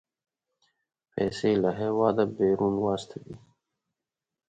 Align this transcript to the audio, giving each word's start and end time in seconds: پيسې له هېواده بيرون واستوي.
پيسې 1.11 1.51
له 1.63 1.69
هېواده 1.81 2.23
بيرون 2.37 2.75
واستوي. 2.79 3.35